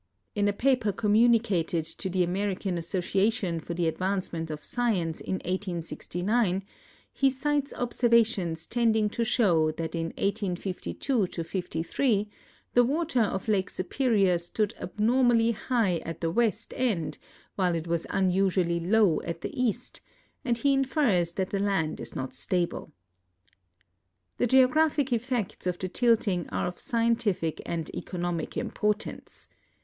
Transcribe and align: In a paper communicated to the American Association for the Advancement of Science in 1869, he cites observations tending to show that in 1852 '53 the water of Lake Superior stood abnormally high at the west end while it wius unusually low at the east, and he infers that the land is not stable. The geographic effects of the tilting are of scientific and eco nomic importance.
In 0.33 0.47
a 0.47 0.51
paper 0.51 0.91
communicated 0.91 1.85
to 1.85 2.09
the 2.09 2.23
American 2.23 2.75
Association 2.75 3.59
for 3.59 3.75
the 3.75 3.87
Advancement 3.87 4.49
of 4.49 4.65
Science 4.65 5.21
in 5.21 5.35
1869, 5.35 6.63
he 7.13 7.29
cites 7.29 7.71
observations 7.75 8.65
tending 8.65 9.09
to 9.11 9.23
show 9.23 9.69
that 9.73 9.93
in 9.93 10.07
1852 10.17 11.27
'53 11.43 12.27
the 12.73 12.83
water 12.83 13.21
of 13.21 13.47
Lake 13.47 13.69
Superior 13.69 14.39
stood 14.39 14.73
abnormally 14.81 15.51
high 15.51 15.97
at 15.97 16.19
the 16.19 16.31
west 16.31 16.73
end 16.75 17.19
while 17.55 17.75
it 17.75 17.85
wius 17.85 18.07
unusually 18.09 18.79
low 18.79 19.21
at 19.21 19.41
the 19.41 19.53
east, 19.55 20.01
and 20.43 20.57
he 20.57 20.73
infers 20.73 21.33
that 21.33 21.51
the 21.51 21.59
land 21.59 21.99
is 21.99 22.15
not 22.15 22.33
stable. 22.33 22.91
The 24.39 24.47
geographic 24.47 25.13
effects 25.13 25.67
of 25.67 25.77
the 25.77 25.87
tilting 25.89 26.49
are 26.49 26.65
of 26.65 26.79
scientific 26.79 27.61
and 27.67 27.91
eco 27.93 28.17
nomic 28.17 28.57
importance. 28.57 29.47